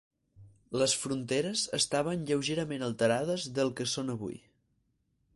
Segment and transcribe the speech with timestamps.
[0.81, 4.39] Les fronteres estaven lleugerament alterades del que són avui.